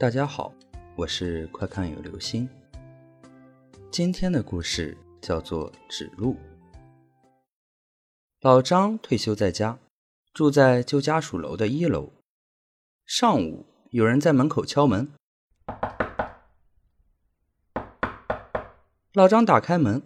[0.00, 0.54] 大家好，
[0.96, 2.48] 我是快看有流星。
[3.90, 6.32] 今天的故事叫做《指路》。
[8.40, 9.78] 老张退休在家，
[10.32, 12.14] 住在旧家属楼的一楼。
[13.04, 15.12] 上午，有人在门口敲门。
[19.12, 20.02] 老张打开门，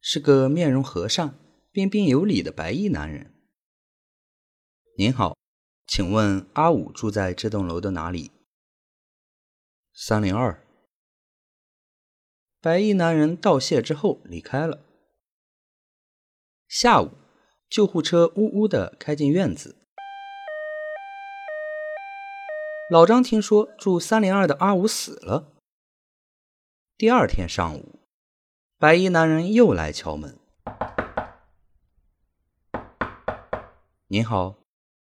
[0.00, 1.34] 是个面容和善、
[1.72, 3.34] 彬彬有礼的白衣男人。
[4.96, 5.36] 您好。
[5.88, 8.30] 请问阿五住在这栋楼的哪里？
[10.02, 10.66] 三零二。
[12.58, 14.80] 白衣男人道谢之后离开了。
[16.66, 17.10] 下午，
[17.68, 19.76] 救护车呜呜的开进院子。
[22.90, 25.52] 老张听说住三零二的阿五死了。
[26.96, 28.00] 第二天上午，
[28.78, 30.38] 白衣男人又来敲门。
[34.06, 34.56] 您好。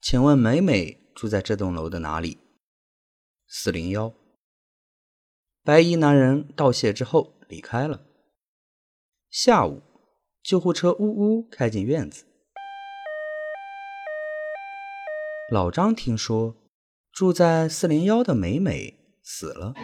[0.00, 2.38] 请问美美住在这栋楼的哪里？
[3.46, 4.14] 四零幺。
[5.68, 8.00] 白衣男人道谢之后离开了。
[9.28, 9.82] 下午，
[10.42, 12.24] 救护车呜呜开进院子。
[15.52, 16.54] 老张听说
[17.12, 19.74] 住在四零幺的美美死了。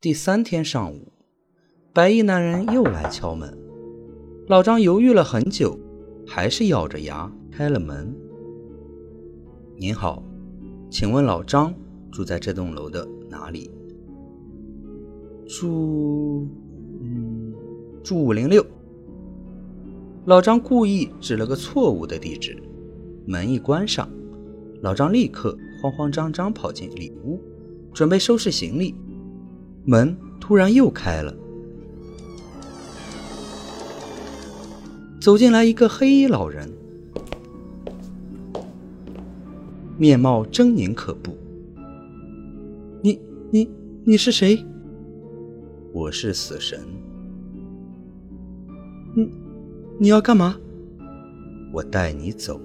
[0.00, 1.12] 第三天上午，
[1.92, 3.58] 白衣男人又来敲门。
[4.46, 5.76] 老张犹豫了很久。
[6.28, 8.14] 还是咬着牙开了门。
[9.76, 10.22] 您好，
[10.88, 11.74] 请问老张
[12.10, 13.70] 住在这栋楼的哪里？
[15.46, 16.46] 住……
[17.00, 17.54] 嗯，
[18.02, 18.64] 住五零六。
[20.26, 22.56] 老张故意指了个错误的地址。
[23.26, 24.08] 门一关上，
[24.82, 27.40] 老张立刻慌慌张张跑进里屋，
[27.92, 28.94] 准备收拾行李。
[29.84, 31.34] 门突然又开了。
[35.20, 36.68] 走进来一个黑衣老人，
[39.96, 41.36] 面貌狰狞可怖。
[43.52, 43.68] 你、
[44.04, 44.64] 你、是谁？
[45.92, 46.78] 我是死神。
[49.14, 49.28] 你、
[49.98, 50.56] 你要干嘛？
[51.72, 52.60] 我带你走。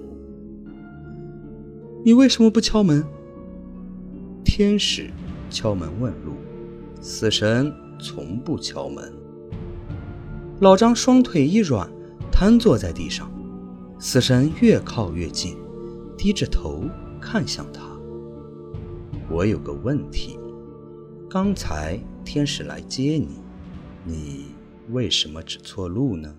[2.04, 3.04] 你为什么不敲门？
[4.44, 5.10] 天使
[5.50, 6.34] 敲门问路，
[7.00, 9.12] 死神从不敲门。
[10.60, 11.90] 老张双腿一软。
[12.38, 13.32] 瘫坐在地上，
[13.98, 15.56] 死神越靠越近，
[16.18, 16.84] 低着头
[17.18, 17.80] 看向他。
[19.30, 20.38] 我有个问题，
[21.36, 23.42] 刚才天使来接你，
[24.06, 24.54] 你
[24.88, 26.34] 为什么指错路呢？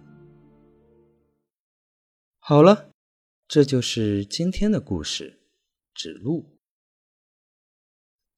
[2.40, 2.90] 好了，
[3.47, 5.40] 这就是今天的故事，
[5.94, 6.57] 指路。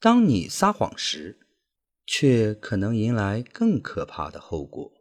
[0.01, 1.39] 当你撒谎时，
[2.05, 4.98] 却可能迎来更可怕的后果。